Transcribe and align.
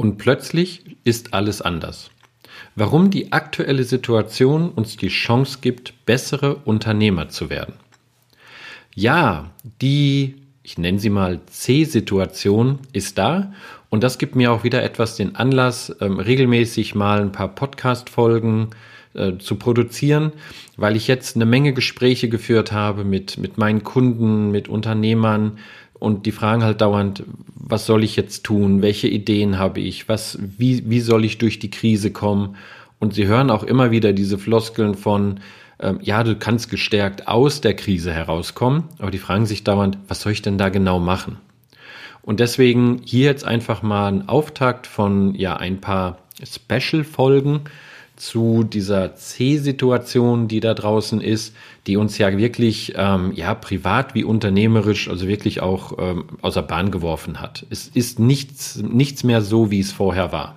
Und 0.00 0.16
plötzlich 0.16 0.84
ist 1.02 1.34
alles 1.34 1.60
anders. 1.60 2.10
Warum 2.76 3.10
die 3.10 3.32
aktuelle 3.32 3.82
Situation 3.82 4.70
uns 4.70 4.96
die 4.96 5.08
Chance 5.08 5.58
gibt, 5.60 6.06
bessere 6.06 6.54
Unternehmer 6.54 7.28
zu 7.30 7.50
werden. 7.50 7.74
Ja, 8.94 9.50
die, 9.82 10.36
ich 10.62 10.78
nenne 10.78 11.00
sie 11.00 11.10
mal 11.10 11.40
C-Situation 11.46 12.78
ist 12.92 13.18
da 13.18 13.52
und 13.90 14.04
das 14.04 14.18
gibt 14.18 14.36
mir 14.36 14.52
auch 14.52 14.62
wieder 14.62 14.84
etwas 14.84 15.16
den 15.16 15.34
Anlass, 15.34 15.94
ähm, 16.00 16.20
regelmäßig 16.20 16.94
mal 16.94 17.20
ein 17.20 17.32
paar 17.32 17.48
Podcast-Folgen 17.48 18.70
äh, 19.14 19.38
zu 19.38 19.56
produzieren, 19.56 20.30
weil 20.76 20.94
ich 20.94 21.08
jetzt 21.08 21.34
eine 21.34 21.46
Menge 21.46 21.72
Gespräche 21.72 22.28
geführt 22.28 22.70
habe 22.70 23.02
mit, 23.02 23.36
mit 23.36 23.58
meinen 23.58 23.82
Kunden, 23.82 24.52
mit 24.52 24.68
Unternehmern, 24.68 25.58
und 25.98 26.26
die 26.26 26.32
fragen 26.32 26.62
halt 26.62 26.80
dauernd, 26.80 27.24
was 27.54 27.86
soll 27.86 28.04
ich 28.04 28.16
jetzt 28.16 28.44
tun? 28.44 28.82
Welche 28.82 29.08
Ideen 29.08 29.58
habe 29.58 29.80
ich? 29.80 30.08
Was, 30.08 30.38
wie, 30.40 30.88
wie 30.88 31.00
soll 31.00 31.24
ich 31.24 31.38
durch 31.38 31.58
die 31.58 31.70
Krise 31.70 32.10
kommen? 32.10 32.56
Und 32.98 33.14
sie 33.14 33.26
hören 33.26 33.50
auch 33.50 33.62
immer 33.62 33.90
wieder 33.90 34.12
diese 34.12 34.38
Floskeln 34.38 34.94
von, 34.94 35.40
ähm, 35.80 35.98
ja, 36.02 36.24
du 36.24 36.36
kannst 36.36 36.70
gestärkt 36.70 37.28
aus 37.28 37.60
der 37.60 37.74
Krise 37.74 38.12
herauskommen, 38.12 38.84
aber 38.98 39.10
die 39.10 39.18
fragen 39.18 39.46
sich 39.46 39.64
dauernd, 39.64 39.98
was 40.08 40.22
soll 40.22 40.32
ich 40.32 40.42
denn 40.42 40.58
da 40.58 40.68
genau 40.68 40.98
machen? 40.98 41.38
Und 42.22 42.40
deswegen 42.40 43.00
hier 43.04 43.26
jetzt 43.26 43.44
einfach 43.44 43.82
mal 43.82 44.08
ein 44.08 44.28
Auftakt 44.28 44.86
von, 44.86 45.34
ja, 45.34 45.56
ein 45.56 45.80
paar 45.80 46.18
Special-Folgen, 46.42 47.60
zu 48.18 48.64
dieser 48.64 49.14
C-Situation, 49.14 50.48
die 50.48 50.60
da 50.60 50.74
draußen 50.74 51.20
ist, 51.20 51.54
die 51.86 51.96
uns 51.96 52.18
ja 52.18 52.36
wirklich, 52.36 52.94
ähm, 52.96 53.32
ja, 53.34 53.54
privat 53.54 54.14
wie 54.14 54.24
unternehmerisch, 54.24 55.08
also 55.08 55.28
wirklich 55.28 55.60
auch 55.62 55.92
ähm, 55.98 56.24
außer 56.42 56.62
Bahn 56.62 56.90
geworfen 56.90 57.40
hat. 57.40 57.64
Es 57.70 57.88
ist 57.88 58.18
nichts, 58.18 58.76
nichts 58.76 59.24
mehr 59.24 59.40
so, 59.40 59.70
wie 59.70 59.80
es 59.80 59.92
vorher 59.92 60.32
war. 60.32 60.56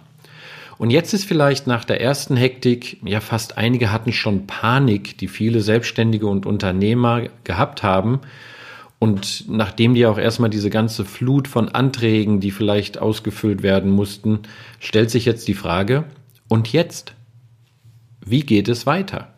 Und 0.78 0.90
jetzt 0.90 1.14
ist 1.14 1.26
vielleicht 1.26 1.68
nach 1.68 1.86
der 1.86 2.02
ersten 2.02 2.36
Hektik, 2.36 2.98
ja, 3.06 3.20
fast 3.20 3.58
einige 3.58 3.92
hatten 3.92 4.12
schon 4.12 4.48
Panik, 4.48 5.18
die 5.20 5.28
viele 5.28 5.62
Selbstständige 5.62 6.26
und 6.26 6.48
Unternehmer 6.48 7.24
gehabt 7.44 7.84
haben. 7.84 8.22
Und 8.98 9.46
nachdem 9.48 9.94
die 9.94 10.08
auch 10.08 10.18
erstmal 10.18 10.50
diese 10.50 10.72
ganze 10.72 11.06
Flut 11.06 11.48
von 11.48 11.70
Anträgen, 11.70 12.40
die 12.40 12.52
vielleicht 12.52 12.98
ausgefüllt 12.98 13.62
werden 13.62 13.92
mussten, 13.92 14.40
stellt 14.80 15.12
sich 15.12 15.26
jetzt 15.26 15.48
die 15.48 15.54
Frage, 15.54 16.06
und 16.52 16.74
jetzt? 16.74 17.14
Wie 18.26 18.42
geht 18.42 18.70
es 18.70 18.86
weiter? 18.86 19.34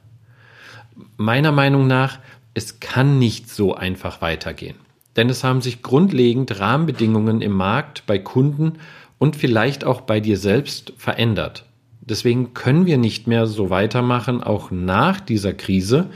Meiner 1.17 1.51
Meinung 1.51 1.87
nach, 1.87 2.19
es 2.53 2.79
kann 2.79 3.17
nicht 3.19 3.49
so 3.49 3.73
einfach 3.75 4.21
weitergehen. 4.21 4.75
Denn 5.15 5.29
es 5.29 5.43
haben 5.43 5.61
sich 5.61 5.81
grundlegend 5.81 6.59
Rahmenbedingungen 6.59 7.41
im 7.41 7.53
Markt 7.53 8.03
bei 8.05 8.19
Kunden 8.19 8.73
und 9.19 9.35
vielleicht 9.35 9.83
auch 9.83 10.01
bei 10.01 10.19
dir 10.19 10.37
selbst 10.37 10.93
verändert. 10.97 11.65
Deswegen 12.01 12.53
können 12.53 12.85
wir 12.85 12.97
nicht 12.97 13.27
mehr 13.27 13.47
so 13.47 13.69
weitermachen, 13.69 14.43
auch 14.43 14.71
nach 14.71 15.21
dieser 15.21 15.53
Krise 15.53 16.09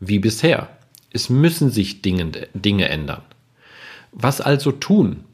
wie 0.00 0.18
bisher. 0.18 0.68
Es 1.10 1.28
müssen 1.28 1.70
sich 1.70 2.00
Dinge, 2.00 2.30
Dinge 2.54 2.88
ändern. 2.88 3.22
Was 4.12 4.40
also 4.40 4.72
tun? 4.72 5.24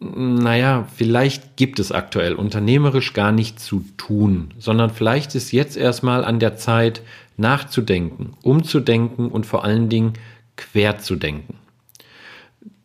Naja, 0.00 0.88
vielleicht 0.96 1.56
gibt 1.56 1.78
es 1.78 1.92
aktuell 1.92 2.32
unternehmerisch 2.32 3.12
gar 3.12 3.32
nicht 3.32 3.60
zu 3.60 3.84
tun, 3.98 4.54
sondern 4.58 4.90
vielleicht 4.90 5.34
ist 5.34 5.52
jetzt 5.52 5.76
erstmal 5.76 6.24
an 6.24 6.40
der 6.40 6.56
Zeit, 6.56 7.02
nachzudenken, 7.36 8.34
umzudenken 8.42 9.30
und 9.30 9.46
vor 9.46 9.64
allen 9.64 9.88
Dingen 9.88 10.14
quer 10.56 10.98
zu 10.98 11.16
denken. 11.16 11.54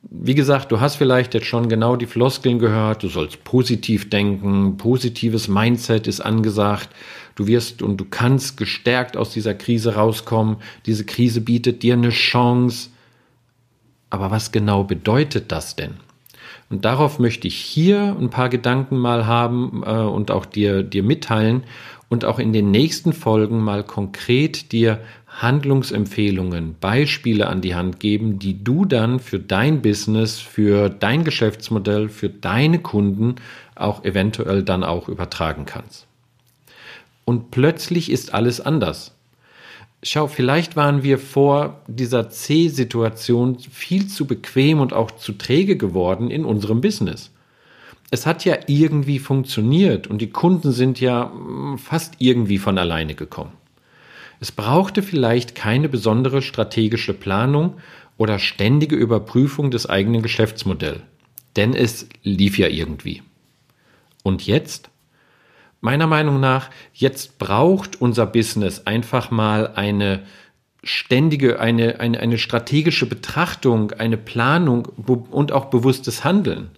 Wie 0.04 0.36
gesagt, 0.36 0.72
du 0.72 0.80
hast 0.80 0.96
vielleicht 0.96 1.34
jetzt 1.34 1.48
schon 1.48 1.68
genau 1.68 1.96
die 1.96 2.06
Floskeln 2.06 2.60
gehört, 2.60 3.04
du 3.04 3.10
sollst 3.10 3.44
positiv 3.44 4.10
denken, 4.10 4.78
positives 4.78 5.48
Mindset 5.48 6.08
ist 6.08 6.22
angesagt, 6.22 6.90
du 7.36 7.48
wirst 7.48 7.82
und 7.82 7.98
du 7.98 8.06
kannst 8.06 8.56
gestärkt 8.56 9.18
aus 9.18 9.32
dieser 9.32 9.54
Krise 9.54 9.96
rauskommen, 9.96 10.58
diese 10.86 11.06
Krise 11.06 11.42
bietet 11.42 11.84
dir 11.84 11.94
eine 11.94 12.10
Chance. 12.10 12.90
Aber 14.10 14.32
was 14.32 14.54
genau 14.54 14.84
bedeutet 14.86 15.52
das 15.52 15.76
denn? 15.76 15.96
Und 16.70 16.86
darauf 16.86 17.20
möchte 17.20 17.48
ich 17.48 17.56
hier 17.56 18.16
ein 18.20 18.30
paar 18.30 18.50
Gedanken 18.50 18.98
mal 18.98 19.28
haben 19.28 19.84
äh, 19.86 19.92
und 19.92 20.32
auch 20.32 20.46
dir, 20.46 20.84
dir 20.84 21.04
mitteilen 21.04 21.64
und 22.10 22.26
auch 22.26 22.40
in 22.40 22.54
den 22.54 22.72
nächsten 22.72 23.14
Folgen 23.14 23.60
mal 23.60 23.84
konkret 23.84 24.72
dir 24.72 25.00
Handlungsempfehlungen, 25.28 26.76
Beispiele 26.80 27.48
an 27.48 27.62
die 27.62 27.76
Hand 27.76 28.00
geben, 28.00 28.40
die 28.40 28.64
du 28.64 28.86
dann 28.86 29.20
für 29.20 29.40
dein 29.40 29.82
Business, 29.82 30.40
für 30.40 30.90
dein 30.90 31.24
Geschäftsmodell, 31.24 32.10
für 32.10 32.30
deine 32.30 32.80
Kunden 32.80 33.36
auch 33.76 34.06
eventuell 34.06 34.64
dann 34.64 34.84
auch 34.84 35.10
übertragen 35.10 35.66
kannst. 35.66 36.08
Und 37.26 37.52
plötzlich 37.52 38.12
ist 38.12 38.34
alles 38.34 38.62
anders. 38.62 39.15
Schau, 40.08 40.28
vielleicht 40.28 40.76
waren 40.76 41.02
wir 41.02 41.18
vor 41.18 41.82
dieser 41.88 42.30
C-Situation 42.30 43.58
viel 43.58 44.06
zu 44.06 44.28
bequem 44.28 44.80
und 44.80 44.94
auch 44.94 45.10
zu 45.10 45.34
träge 45.34 45.78
geworden 45.78 46.30
in 46.30 46.46
unserem 46.46 46.80
Business. 46.80 47.32
Es 48.12 48.28
hat 48.28 48.46
ja 48.46 48.56
irgendwie 48.68 49.18
funktioniert 49.18 50.06
und 50.06 50.20
die 50.22 50.30
Kunden 50.30 50.74
sind 50.74 51.02
ja 51.02 51.32
hm, 51.34 51.80
fast 51.80 52.14
irgendwie 52.20 52.60
von 52.60 52.78
alleine 52.78 53.16
gekommen. 53.16 53.54
Es 54.40 54.52
brauchte 54.52 55.02
vielleicht 55.02 55.56
keine 55.56 55.90
besondere 55.90 56.44
strategische 56.44 57.16
Planung 57.16 57.78
oder 58.16 58.38
ständige 58.38 58.96
Überprüfung 58.96 59.72
des 59.72 59.90
eigenen 59.90 60.22
Geschäftsmodells, 60.22 61.02
denn 61.56 61.74
es 61.74 62.08
lief 62.22 62.60
ja 62.60 62.68
irgendwie. 62.68 63.24
Und 64.22 64.46
jetzt? 64.46 64.92
Meiner 65.86 66.08
Meinung 66.08 66.40
nach, 66.40 66.72
jetzt 66.94 67.38
braucht 67.38 68.02
unser 68.02 68.26
Business 68.26 68.86
einfach 68.86 69.32
mal 69.32 69.74
eine 69.76 70.24
ständige, 70.84 71.60
eine, 71.60 72.00
eine, 72.00 72.20
eine 72.20 72.38
strategische 72.38 73.06
Betrachtung, 73.06 73.92
eine 73.92 74.18
Planung 74.18 74.88
und 74.88 75.52
auch 75.52 75.66
bewusstes 75.66 76.24
Handeln. 76.24 76.72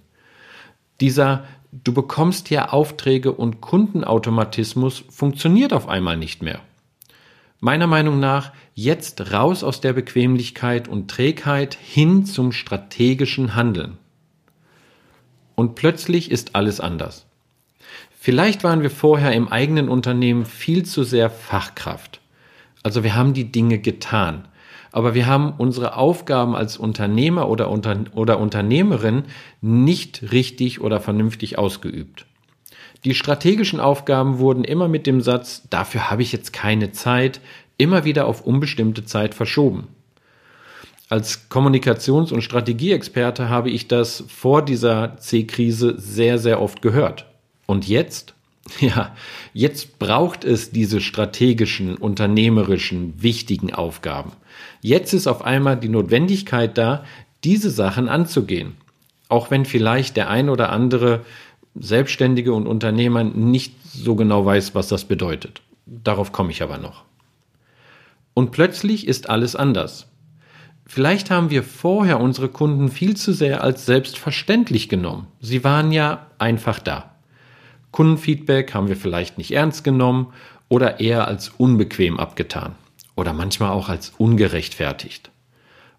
Dieser 1.00 1.46
Du 1.72 1.94
bekommst 1.94 2.50
ja 2.50 2.70
Aufträge 2.70 3.34
und 3.34 3.60
Kundenautomatismus 3.62 5.04
funktioniert 5.10 5.74
auf 5.74 5.88
einmal 5.88 6.18
nicht 6.18 6.42
mehr. 6.42 6.62
Meiner 7.60 7.88
Meinung 7.88 8.20
nach 8.20 8.54
jetzt 8.74 9.34
raus 9.34 9.64
aus 9.64 9.82
der 9.82 9.94
Bequemlichkeit 9.94 10.88
und 10.88 11.12
Trägheit 11.12 11.76
hin 11.76 12.26
zum 12.26 12.52
strategischen 12.52 13.54
Handeln. 13.54 13.98
Und 15.56 15.76
plötzlich 15.76 16.32
ist 16.32 16.56
alles 16.56 16.80
anders. 16.80 17.27
Vielleicht 18.20 18.64
waren 18.64 18.82
wir 18.82 18.90
vorher 18.90 19.32
im 19.34 19.48
eigenen 19.48 19.88
Unternehmen 19.88 20.46
viel 20.46 20.84
zu 20.84 21.04
sehr 21.04 21.30
Fachkraft. 21.30 22.20
Also 22.84 23.04
wir 23.04 23.16
haben 23.16 23.34
die 23.34 23.52
Dinge 23.52 23.78
getan. 23.78 24.48
Aber 24.92 25.14
wir 25.14 25.28
haben 25.28 25.54
unsere 25.58 25.96
Aufgaben 25.96 26.56
als 26.56 26.78
Unternehmer 26.78 27.48
oder, 27.48 27.70
Unter 27.70 28.06
oder 28.14 28.40
Unternehmerin 28.40 29.26
nicht 29.62 30.32
richtig 30.32 30.82
oder 30.82 31.00
vernünftig 31.00 31.58
ausgeübt. 31.58 32.26
Die 33.06 33.14
strategischen 33.14 33.80
Aufgaben 33.80 34.40
wurden 34.40 34.64
immer 34.64 34.88
mit 34.88 35.06
dem 35.06 35.22
Satz, 35.22 35.64
dafür 35.70 36.10
habe 36.10 36.24
ich 36.24 36.32
jetzt 36.32 36.52
keine 36.52 36.92
Zeit, 36.92 37.40
immer 37.78 38.04
wieder 38.04 38.26
auf 38.26 38.42
unbestimmte 38.42 39.06
Zeit 39.06 39.36
verschoben. 39.36 39.88
Als 41.08 41.50
Kommunikations- 41.50 42.34
und 42.34 42.42
Strategieexperte 42.42 43.48
habe 43.48 43.70
ich 43.70 43.88
das 43.88 44.24
vor 44.28 44.66
dieser 44.66 45.18
C-Krise 45.18 45.96
sehr, 45.98 46.40
sehr 46.40 46.60
oft 46.62 46.82
gehört. 46.82 47.28
Und 47.68 47.88
jetzt? 47.88 48.34
Ja, 48.82 49.16
jetzt 49.54 49.98
braucht 49.98 50.44
es 50.44 50.72
diese 50.72 51.00
strategischen, 51.00 51.96
unternehmerischen, 51.96 53.22
wichtigen 53.22 53.74
Aufgaben. 53.74 54.34
Jetzt 54.82 55.14
ist 55.14 55.26
auf 55.26 55.42
einmal 55.42 55.78
die 55.78 55.88
Notwendigkeit 55.88 56.78
da, 56.78 57.06
diese 57.46 57.70
Sachen 57.70 58.10
anzugehen. 58.10 58.76
Auch 59.30 59.52
wenn 59.52 59.64
vielleicht 59.64 60.18
der 60.18 60.30
ein 60.30 60.50
oder 60.50 60.70
andere 60.72 61.22
Selbstständige 61.76 62.54
und 62.54 62.68
Unternehmer 62.68 63.24
nicht 63.24 63.74
so 63.90 64.16
genau 64.16 64.46
weiß, 64.46 64.76
was 64.76 64.88
das 64.88 65.06
bedeutet. 65.06 65.62
Darauf 65.86 66.32
komme 66.32 66.52
ich 66.52 66.62
aber 66.62 66.78
noch. 66.78 67.04
Und 68.34 68.52
plötzlich 68.52 69.08
ist 69.08 69.30
alles 69.30 69.56
anders. 69.56 70.08
Vielleicht 70.86 71.32
haben 71.32 71.50
wir 71.50 71.64
vorher 71.64 72.20
unsere 72.20 72.50
Kunden 72.50 72.90
viel 72.90 73.18
zu 73.18 73.34
sehr 73.34 73.64
als 73.64 73.86
selbstverständlich 73.86 74.90
genommen. 74.90 75.28
Sie 75.42 75.64
waren 75.64 75.92
ja 75.92 76.28
einfach 76.38 76.80
da. 76.80 77.17
Kundenfeedback 77.98 78.76
haben 78.76 78.90
wir 78.90 78.96
vielleicht 78.96 79.40
nicht 79.40 79.50
ernst 79.50 79.84
genommen 79.84 80.28
oder 80.70 81.00
eher 81.00 81.28
als 81.28 81.50
unbequem 81.50 82.20
abgetan 82.20 82.76
oder 83.16 83.34
manchmal 83.34 83.72
auch 83.72 83.90
als 83.90 84.14
ungerechtfertigt. 84.20 85.32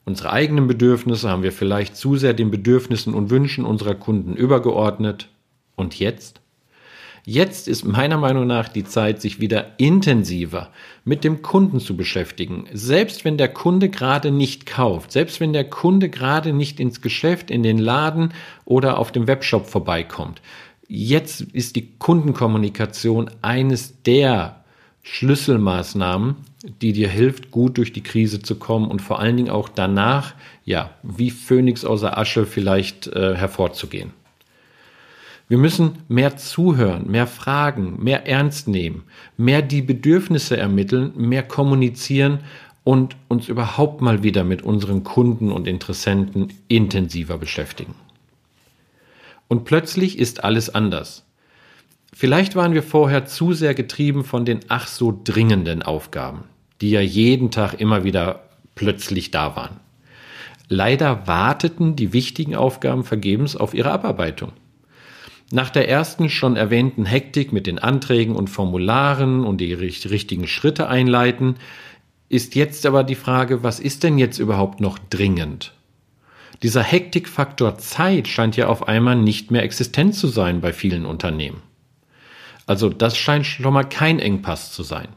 Unsere 0.05 0.31
eigenen 0.31 0.69
Bedürfnisse 0.69 1.29
haben 1.29 1.43
wir 1.43 1.50
vielleicht 1.50 1.97
zu 1.97 2.15
sehr 2.15 2.35
den 2.35 2.53
Bedürfnissen 2.53 3.15
und 3.15 3.31
Wünschen 3.31 3.65
unserer 3.65 3.97
Kunden 3.97 4.37
übergeordnet. 4.37 5.29
Und 5.75 5.99
jetzt? 5.99 6.41
Jetzt 7.25 7.67
ist 7.67 7.85
meiner 7.85 8.17
Meinung 8.17 8.47
nach 8.47 8.69
die 8.69 8.85
Zeit, 8.85 9.21
sich 9.21 9.41
wieder 9.41 9.73
intensiver 9.77 10.71
mit 11.05 11.25
dem 11.25 11.43
Kunden 11.43 11.81
zu 11.81 11.97
beschäftigen. 11.97 12.67
Selbst 12.73 13.25
wenn 13.25 13.37
der 13.37 13.49
Kunde 13.49 13.89
gerade 13.89 14.31
nicht 14.31 14.67
kauft, 14.67 15.11
selbst 15.11 15.41
wenn 15.41 15.53
der 15.53 15.69
Kunde 15.69 16.09
gerade 16.09 16.53
nicht 16.53 16.79
ins 16.79 17.03
Geschäft, 17.03 17.50
in 17.50 17.65
den 17.65 17.77
Laden 17.77 18.33
oder 18.65 18.99
auf 18.99 19.11
dem 19.11 19.27
Webshop 19.27 19.67
vorbeikommt. 19.67 20.41
Jetzt 20.90 21.43
ist 21.43 21.76
die 21.76 21.90
Kundenkommunikation 21.99 23.31
eines 23.43 24.02
der 24.05 24.64
Schlüsselmaßnahmen, 25.02 26.37
die 26.81 26.94
dir 26.94 27.11
hilft, 27.11 27.50
gut 27.50 27.76
durch 27.76 27.93
die 27.93 28.02
Krise 28.02 28.40
zu 28.40 28.56
kommen 28.56 28.90
und 28.90 29.02
vor 29.02 29.20
allen 29.20 29.37
Dingen 29.37 29.50
auch 29.50 29.69
danach, 29.69 30.35
ja, 30.64 30.90
wie 31.02 31.31
Phönix 31.31 31.85
außer 31.85 32.17
Asche 32.17 32.46
vielleicht 32.46 33.06
äh, 33.08 33.37
hervorzugehen. 33.37 34.12
Wir 35.46 35.58
müssen 35.58 35.99
mehr 36.08 36.38
zuhören, 36.38 37.11
mehr 37.11 37.26
fragen, 37.26 38.02
mehr 38.02 38.26
ernst 38.26 38.67
nehmen, 38.67 39.05
mehr 39.37 39.61
die 39.61 39.82
Bedürfnisse 39.82 40.56
ermitteln, 40.56 41.12
mehr 41.17 41.43
kommunizieren 41.43 42.40
und 42.82 43.14
uns 43.29 43.49
überhaupt 43.49 44.00
mal 44.00 44.23
wieder 44.23 44.43
mit 44.43 44.62
unseren 44.62 45.05
Kunden 45.05 45.52
und 45.52 45.69
Interessenten 45.69 46.49
intensiver 46.69 47.37
beschäftigen. 47.37 47.94
Und 49.49 49.65
plötzlich 49.65 50.19
ist 50.19 50.45
alles 50.45 50.75
anders. 50.75 51.25
Vielleicht 52.15 52.56
waren 52.56 52.75
wir 52.75 52.83
vorher 52.83 53.27
zu 53.27 53.53
sehr 53.53 53.75
getrieben 53.75 54.25
von 54.25 54.45
den 54.45 54.61
ach 54.69 54.87
so 54.87 55.19
dringenden 55.25 55.83
Aufgaben, 55.83 56.45
die 56.81 56.91
ja 56.91 57.00
jeden 57.00 57.50
Tag 57.50 57.75
immer 57.75 58.05
wieder 58.05 58.49
plötzlich 58.75 59.31
da 59.31 59.56
waren. 59.56 59.81
Leider 60.69 61.27
warteten 61.27 61.97
die 61.97 62.12
wichtigen 62.12 62.55
Aufgaben 62.55 63.05
vergebens 63.05 63.56
auf 63.56 63.73
ihre 63.73 63.91
Abarbeitung. 63.91 64.53
Nach 65.50 65.71
der 65.71 65.89
ersten 65.89 66.29
schon 66.29 66.56
erwähnten 66.56 67.06
Hektik 67.06 67.53
mit 67.53 67.67
den 67.67 67.79
Anträgen 67.79 68.37
und 68.37 68.50
Formularen 68.50 69.45
und 69.45 69.59
die 69.62 69.73
richtigen 69.73 70.47
Schritte 70.47 70.89
einleiten, 70.89 71.55
ist 72.29 72.55
jetzt 72.55 72.85
aber 72.85 73.03
die 73.03 73.15
Frage, 73.15 73.62
was 73.62 73.81
ist 73.81 74.03
denn 74.03 74.19
jetzt 74.19 74.39
überhaupt 74.39 74.81
noch 74.81 74.99
dringend? 74.99 75.73
Dieser 76.62 76.82
Hektikfaktor 76.82 77.78
Zeit 77.78 78.26
scheint 78.26 78.56
ja 78.56 78.66
auf 78.66 78.88
einmal 78.88 79.16
nicht 79.16 79.50
mehr 79.50 79.62
existent 79.62 80.14
zu 80.14 80.26
sein 80.26 80.60
bei 80.60 80.72
vielen 80.72 81.06
Unternehmen. 81.06 81.62
Also 82.66 82.88
das 82.88 83.16
scheint 83.16 83.46
schon 83.46 83.72
mal 83.72 83.84
kein 83.84 84.19
Engpass 84.19 84.72
zu 84.72 84.82
sein. 84.82 85.08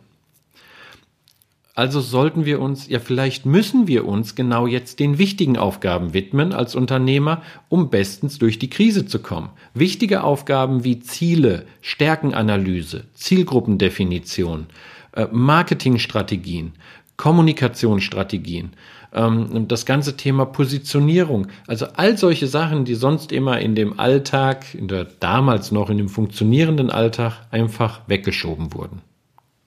Also 1.73 1.99
sollten 1.99 2.45
wir 2.45 2.59
uns, 2.59 2.89
ja 2.89 2.99
vielleicht 2.99 3.45
müssen 3.45 3.87
wir 3.87 4.05
uns 4.05 4.35
genau 4.35 4.67
jetzt 4.67 4.99
den 4.99 5.17
wichtigen 5.17 5.57
Aufgaben 5.57 6.13
widmen 6.13 6.53
als 6.53 6.75
Unternehmer, 6.75 7.41
um 7.69 7.89
bestens 7.89 8.37
durch 8.39 8.59
die 8.59 8.69
Krise 8.69 9.05
zu 9.05 9.19
kommen. 9.19 9.49
Wichtige 9.73 10.23
Aufgaben 10.23 10.83
wie 10.83 10.99
Ziele, 10.99 11.65
Stärkenanalyse, 11.81 13.05
Zielgruppendefinition, 13.15 14.67
äh, 15.13 15.27
Marketingstrategien, 15.31 16.73
Kommunikationsstrategien, 17.21 18.71
ähm, 19.13 19.67
das 19.67 19.85
ganze 19.85 20.17
Thema 20.17 20.45
Positionierung, 20.45 21.49
also 21.67 21.85
all 21.93 22.17
solche 22.17 22.47
Sachen, 22.47 22.83
die 22.83 22.95
sonst 22.95 23.31
immer 23.31 23.59
in 23.59 23.75
dem 23.75 23.99
Alltag, 23.99 24.73
in 24.73 24.87
der 24.87 25.03
damals 25.03 25.71
noch 25.71 25.91
in 25.91 25.99
dem 25.99 26.09
funktionierenden 26.09 26.89
Alltag 26.89 27.45
einfach 27.51 28.01
weggeschoben 28.07 28.73
wurden. 28.73 29.03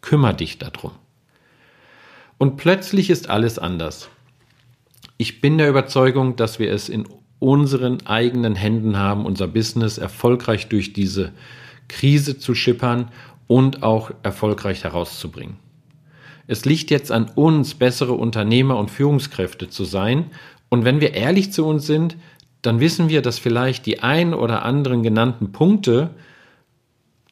Kümmer 0.00 0.32
dich 0.32 0.58
darum. 0.58 0.90
Und 2.38 2.56
plötzlich 2.56 3.08
ist 3.08 3.30
alles 3.30 3.60
anders. 3.60 4.08
Ich 5.16 5.40
bin 5.40 5.56
der 5.56 5.68
Überzeugung, 5.68 6.34
dass 6.34 6.58
wir 6.58 6.72
es 6.72 6.88
in 6.88 7.06
unseren 7.38 8.04
eigenen 8.04 8.56
Händen 8.56 8.98
haben, 8.98 9.24
unser 9.24 9.46
Business 9.46 9.96
erfolgreich 9.96 10.66
durch 10.68 10.92
diese 10.92 11.30
Krise 11.86 12.36
zu 12.36 12.56
schippern 12.56 13.12
und 13.46 13.84
auch 13.84 14.10
erfolgreich 14.24 14.82
herauszubringen. 14.82 15.63
Es 16.46 16.64
liegt 16.64 16.90
jetzt 16.90 17.10
an 17.10 17.30
uns, 17.34 17.74
bessere 17.74 18.12
Unternehmer 18.12 18.76
und 18.76 18.90
Führungskräfte 18.90 19.68
zu 19.68 19.84
sein. 19.84 20.30
Und 20.68 20.84
wenn 20.84 21.00
wir 21.00 21.14
ehrlich 21.14 21.52
zu 21.52 21.64
uns 21.66 21.86
sind, 21.86 22.16
dann 22.62 22.80
wissen 22.80 23.08
wir, 23.08 23.22
dass 23.22 23.38
vielleicht 23.38 23.86
die 23.86 24.00
ein 24.02 24.34
oder 24.34 24.64
anderen 24.64 25.02
genannten 25.02 25.52
Punkte, 25.52 26.10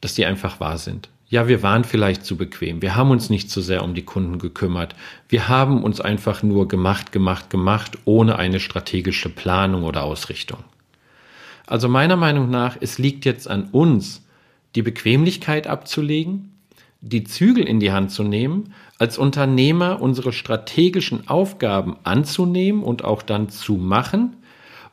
dass 0.01 0.15
die 0.15 0.27
einfach 0.27 0.61
wahr 0.61 0.79
sind. 0.79 1.09
Ja, 1.29 1.49
wir 1.49 1.63
waren 1.63 1.85
vielleicht 1.85 2.27
zu 2.27 2.37
bequem. 2.37 2.83
Wir 2.83 2.95
haben 2.95 3.11
uns 3.11 3.31
nicht 3.31 3.51
zu 3.51 3.63
sehr 3.63 3.83
um 3.83 3.95
die 3.95 4.05
Kunden 4.05 4.39
gekümmert. 4.39 4.95
Wir 5.31 5.49
haben 5.49 5.83
uns 5.83 5.99
einfach 5.99 6.43
nur 6.43 6.69
gemacht, 6.69 7.11
gemacht, 7.11 7.49
gemacht, 7.49 7.97
ohne 8.05 8.39
eine 8.39 8.61
strategische 8.61 9.31
Planung 9.31 9.85
oder 9.85 10.03
Ausrichtung. 10.03 10.59
Also 11.67 11.89
meiner 11.89 12.17
Meinung 12.17 12.51
nach, 12.51 12.77
es 12.79 12.99
liegt 12.99 13.25
jetzt 13.25 13.49
an 13.49 13.71
uns, 13.73 14.27
die 14.75 14.83
Bequemlichkeit 14.83 15.67
abzulegen, 15.67 16.53
die 17.01 17.25
Zügel 17.25 17.67
in 17.67 17.81
die 17.81 17.93
Hand 17.93 18.11
zu 18.11 18.25
nehmen, 18.25 18.75
als 19.03 19.19
Unternehmer 19.19 20.01
unsere 20.01 20.33
strategischen 20.33 21.29
Aufgaben 21.29 21.97
anzunehmen 22.05 22.85
und 22.85 23.03
auch 23.03 23.23
dann 23.23 23.49
zu 23.49 23.75
machen 23.75 24.37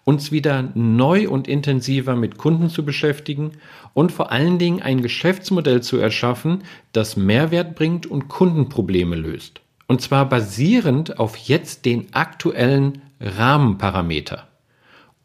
uns 0.10 0.32
wieder 0.32 0.72
neu 0.74 1.30
und 1.30 1.48
intensiver 1.48 2.16
mit 2.16 2.40
Kunden 2.40 2.72
zu 2.72 2.84
beschäftigen 2.84 3.52
und 3.94 4.12
vor 4.12 4.32
allen 4.32 4.58
Dingen 4.58 4.82
ein 4.82 5.04
Geschäftsmodell 5.04 5.84
zu 5.84 5.98
erschaffen, 5.98 6.64
das 6.94 7.16
Mehrwert 7.16 7.76
bringt 7.76 8.08
und 8.08 8.28
Kundenprobleme 8.28 9.16
löst. 9.16 9.62
Und 9.86 10.02
zwar 10.02 10.28
basierend 10.28 11.20
auf 11.20 11.38
jetzt 11.38 11.86
den 11.86 12.12
aktuellen 12.16 13.04
Rahmenparameter. 13.22 14.48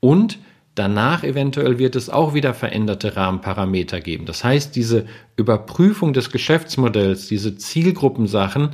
Und 0.00 0.38
danach 0.74 1.24
eventuell 1.24 1.78
wird 1.78 1.96
es 1.96 2.10
auch 2.10 2.34
wieder 2.34 2.54
veränderte 2.54 3.16
Rahmenparameter 3.16 4.00
geben. 4.00 4.26
Das 4.26 4.44
heißt, 4.44 4.74
diese 4.74 5.06
Überprüfung 5.36 6.12
des 6.12 6.30
Geschäftsmodells, 6.30 7.28
diese 7.28 7.56
Zielgruppensachen, 7.56 8.70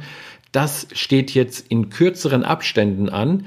das 0.52 0.88
steht 0.92 1.32
jetzt 1.32 1.66
in 1.70 1.90
kürzeren 1.90 2.44
Abständen 2.44 3.08
an, 3.08 3.46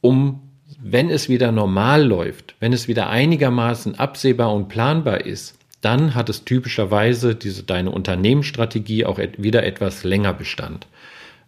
um 0.00 0.40
wenn 0.82 1.10
es 1.10 1.28
wieder 1.28 1.52
normal 1.52 2.06
läuft, 2.06 2.54
wenn 2.60 2.72
es 2.72 2.88
wieder 2.88 3.10
einigermaßen 3.10 3.98
absehbar 3.98 4.54
und 4.54 4.68
planbar 4.68 5.26
ist, 5.26 5.56
dann 5.80 6.14
hat 6.14 6.28
es 6.28 6.44
typischerweise 6.44 7.34
diese 7.34 7.62
deine 7.62 7.90
Unternehmensstrategie 7.90 9.04
auch 9.04 9.18
wieder 9.36 9.64
etwas 9.64 10.04
länger 10.04 10.32
Bestand. 10.32 10.86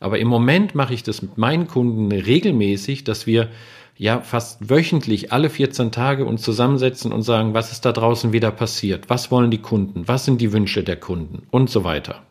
Aber 0.03 0.19
im 0.19 0.29
Moment 0.29 0.75
mache 0.75 0.95
ich 0.95 1.03
das 1.03 1.23
mit 1.23 1.39
meinen 1.39 1.69
Kunden 1.69 2.11
regelmäßig, 2.11 3.05
dass 3.05 3.27
wir 3.27 3.51
ja 3.97 4.21
fast 4.21 4.69
wöchentlich 4.69 5.33
alle 5.33 5.49
14 5.49 5.93
Tage 5.93 6.25
uns 6.25 6.43
zusammensetzen 6.43 7.13
und 7.13 7.23
sagen, 7.23 7.55
was 7.55 7.71
ist 7.71 7.85
da 7.85 7.93
draußen 7.93 8.33
wieder 8.33 8.51
passiert? 8.51 9.09
Was 9.11 9.31
wollen 9.31 9.51
die 9.51 9.63
Kunden? 9.63 10.09
Was 10.09 10.25
sind 10.25 10.41
die 10.41 10.53
Wünsche 10.53 10.83
der 10.83 10.97
Kunden? 10.97 11.47
Und 11.51 11.71
so 11.71 11.85
weiter 11.85 12.23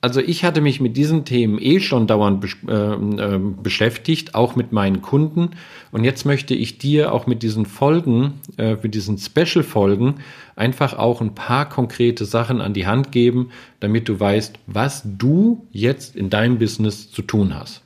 also 0.00 0.20
ich 0.20 0.44
hatte 0.44 0.60
mich 0.60 0.80
mit 0.80 0.96
diesen 0.96 1.24
Themen 1.24 1.58
eh 1.60 1.80
schon 1.80 2.06
dauernd 2.06 2.40
besch 2.40 2.56
äh, 2.68 2.72
äh, 2.72 3.38
beschäftigt, 3.38 4.34
auch 4.34 4.54
mit 4.54 4.70
meinen 4.70 5.02
Kunden. 5.02 5.50
Und 5.90 6.04
jetzt 6.04 6.24
möchte 6.24 6.54
ich 6.54 6.78
dir 6.78 7.12
auch 7.12 7.26
mit 7.26 7.42
diesen 7.42 7.66
Folgen, 7.66 8.34
äh, 8.58 8.76
mit 8.80 8.94
diesen 8.94 9.18
Special-Folgen, 9.18 10.16
einfach 10.54 10.96
auch 10.96 11.20
ein 11.20 11.34
paar 11.34 11.68
konkrete 11.68 12.26
Sachen 12.26 12.60
an 12.60 12.74
die 12.74 12.86
Hand 12.86 13.10
geben, 13.10 13.50
damit 13.80 14.08
du 14.08 14.20
weißt, 14.20 14.58
was 14.66 15.02
du 15.04 15.66
jetzt 15.72 16.14
in 16.14 16.30
deinem 16.30 16.58
Business 16.58 17.10
zu 17.10 17.22
tun 17.22 17.58
hast. 17.58 17.82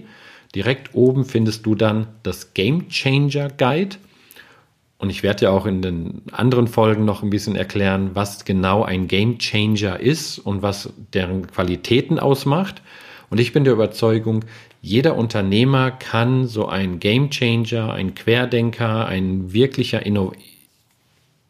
Direkt 0.56 0.96
oben 0.96 1.26
findest 1.26 1.66
du 1.66 1.76
dann 1.76 2.08
das 2.24 2.54
Game 2.54 2.90
Changer 2.90 3.50
Guide. 3.50 3.98
Und 4.98 5.10
ich 5.10 5.24
werde 5.24 5.42
dir 5.42 5.52
auch 5.52 5.66
in 5.66 5.82
den 5.82 6.24
anderen 6.32 6.68
Folgen 6.68 7.06
noch 7.06 7.24
ein 7.24 7.30
bisschen 7.30 7.56
erklären, 7.56 8.12
was 8.16 8.44
genau 8.44 8.84
ein 8.84 9.08
Game 9.08 9.38
Changer 9.38 10.00
ist 10.00 10.40
und 10.40 10.62
was 10.62 10.92
deren 11.14 11.48
Qualitäten 11.48 12.20
ausmacht. 12.20 12.82
Und 13.30 13.40
ich 13.40 13.54
bin 13.54 13.64
der 13.64 13.74
Überzeugung, 13.74 14.44
jeder 14.82 15.16
Unternehmer 15.16 15.92
kann 15.92 16.48
so 16.48 16.68
ein 16.68 17.00
Game 17.00 17.30
Changer, 17.30 17.94
ein 17.94 18.16
Querdenker, 18.16 19.08
ein 19.08 19.54
wirklicher 19.54 20.06
Inno 20.06 20.34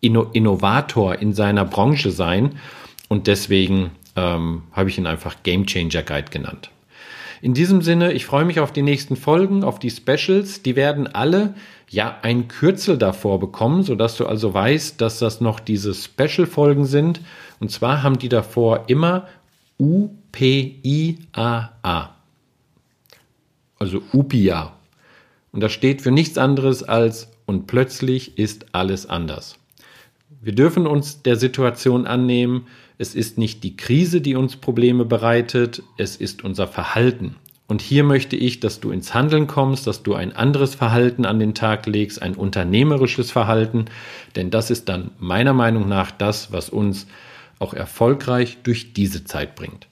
Inno 0.02 0.24
Innovator 0.34 1.16
in 1.16 1.34
seiner 1.34 1.66
Branche 1.66 2.12
sein. 2.12 2.60
Und 3.08 3.28
deswegen 3.28 3.92
ähm, 4.16 4.64
habe 4.72 4.90
ich 4.90 4.98
ihn 4.98 5.08
einfach 5.08 5.44
Game 5.44 5.66
Changer 5.66 6.04
Guide 6.04 6.30
genannt. 6.32 6.70
In 7.42 7.54
diesem 7.54 7.82
Sinne, 7.82 8.12
ich 8.12 8.26
freue 8.26 8.46
mich 8.46 8.60
auf 8.60 8.74
die 8.74 8.82
nächsten 8.82 9.16
Folgen, 9.16 9.64
auf 9.64 9.80
die 9.80 9.90
Specials. 9.90 10.62
Die 10.62 10.76
werden 10.76 11.08
alle 11.08 11.54
ja 11.90 12.18
ein 12.22 12.48
Kürzel 12.50 12.98
davor 12.98 13.40
bekommen, 13.40 13.84
sodass 13.84 14.18
du 14.18 14.26
also 14.26 14.54
weißt, 14.54 15.00
dass 15.00 15.20
das 15.20 15.40
noch 15.40 15.60
diese 15.60 15.94
Special-Folgen 15.94 16.86
sind. 16.86 17.22
Und 17.60 17.72
zwar 17.72 18.04
haben 18.04 18.20
die 18.20 18.30
davor 18.30 18.86
immer 18.88 19.28
U-P-I-A-A. 19.80 20.20
Also 23.80 24.02
UPIA. 24.12 24.74
Und 25.52 25.62
das 25.62 25.72
steht 25.72 26.02
für 26.02 26.12
nichts 26.12 26.38
anderes 26.38 26.84
als 26.84 27.32
und 27.46 27.66
plötzlich 27.66 28.38
ist 28.38 28.68
alles 28.74 29.08
anders. 29.08 29.56
Wir 30.42 30.54
dürfen 30.54 30.86
uns 30.86 31.24
der 31.24 31.36
Situation 31.36 32.06
annehmen. 32.06 32.68
Es 33.02 33.16
ist 33.16 33.38
nicht 33.38 33.64
die 33.64 33.78
Krise, 33.78 34.20
die 34.20 34.36
uns 34.36 34.58
Probleme 34.58 35.06
bereitet, 35.06 35.84
es 35.96 36.18
ist 36.18 36.44
unser 36.44 36.68
Verhalten. 36.68 37.38
Und 37.66 37.82
hier 37.82 38.04
möchte 38.04 38.36
ich, 38.36 38.60
dass 38.60 38.82
du 38.82 38.92
ins 38.92 39.14
Handeln 39.14 39.48
kommst, 39.48 39.88
dass 39.88 40.04
du 40.04 40.16
ein 40.16 40.36
anderes 40.36 40.76
Verhalten 40.76 41.24
an 41.24 41.40
den 41.40 41.54
Tag 41.54 41.86
legst, 41.86 42.22
ein 42.22 42.36
unternehmerisches 42.36 43.32
Verhalten, 43.32 43.86
denn 44.36 44.52
das 44.52 44.70
ist 44.70 44.90
dann 44.90 45.12
meiner 45.18 45.54
Meinung 45.54 45.88
nach 45.88 46.12
das, 46.12 46.52
was 46.52 46.70
uns 46.70 47.08
auch 47.58 47.74
erfolgreich 47.74 48.58
durch 48.64 48.92
diese 48.92 49.24
Zeit 49.24 49.56
bringt. 49.56 49.88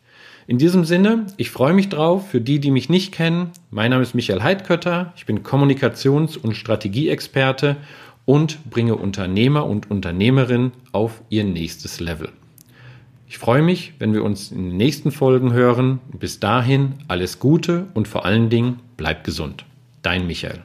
In 0.45 0.57
diesem 0.57 0.83
Sinne, 0.83 1.27
ich 1.37 1.49
freue 1.49 1.73
mich 1.73 1.87
drauf. 1.87 2.29
Für 2.29 2.41
die, 2.41 2.59
die 2.59 2.71
mich 2.71 2.89
nicht 2.89 3.13
kennen, 3.13 3.51
mein 3.71 3.91
Name 3.91 4.03
ist 4.03 4.15
Michael 4.15 4.43
Heidkötter. 4.43 5.13
Ich 5.15 5.25
bin 5.25 5.43
Kommunikations- 5.43 6.37
und 6.37 6.57
Strategieexperte 6.57 7.77
und 8.25 8.69
bringe 8.69 8.97
Unternehmer 8.97 9.65
und 9.65 9.89
Unternehmerinnen 9.89 10.73
auf 10.91 11.21
ihr 11.29 11.45
nächstes 11.45 12.01
Level. 12.01 12.33
Ich 13.29 13.38
freue 13.38 13.62
mich, 13.62 13.93
wenn 14.00 14.13
wir 14.13 14.24
uns 14.24 14.51
in 14.53 14.69
den 14.69 14.77
nächsten 14.77 15.12
Folgen 15.12 15.51
hören. 15.51 16.00
Bis 16.17 16.39
dahin 16.39 16.93
alles 17.10 17.39
Gute 17.39 17.88
und 17.93 18.07
vor 18.07 18.25
allen 18.25 18.50
Dingen 18.50 18.79
bleib 18.96 19.25
gesund. 19.25 19.65
Dein 20.01 20.27
Michael. 20.27 20.63